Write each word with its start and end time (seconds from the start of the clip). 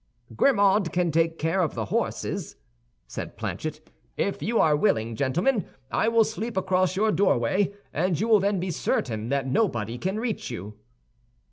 "Grimaud 0.35 0.91
can 0.91 1.11
take 1.11 1.37
care 1.37 1.61
of 1.61 1.75
the 1.75 1.85
horses," 1.93 2.55
said 3.05 3.37
Planchet. 3.37 3.87
"If 4.17 4.41
you 4.41 4.59
are 4.59 4.75
willing, 4.75 5.15
gentlemen, 5.15 5.67
I 5.91 6.07
will 6.07 6.23
sleep 6.23 6.57
across 6.57 6.95
your 6.95 7.11
doorway, 7.11 7.75
and 7.93 8.19
you 8.19 8.27
will 8.27 8.39
then 8.39 8.59
be 8.59 8.71
certain 8.71 9.29
that 9.29 9.45
nobody 9.45 9.99
can 9.99 10.19
reach 10.19 10.49
you." 10.49 10.73